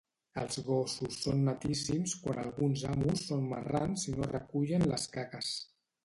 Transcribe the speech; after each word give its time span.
Els 0.43 0.55
gossos 0.67 1.17
son 1.25 1.41
netíssims 1.49 2.15
quan 2.23 2.39
alguns 2.43 2.85
amos 2.91 3.21
són 3.27 3.43
marrans 3.51 4.05
i 4.13 4.15
no 4.21 4.31
recullen 4.31 4.87
les 4.93 5.05
caques 5.19 5.51